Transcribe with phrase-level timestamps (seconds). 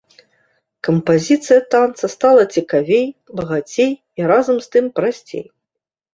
[0.85, 3.05] Кампазіцыя танца стала цікавей,
[3.41, 3.91] багацей
[4.23, 5.47] і разам з тым прасцей.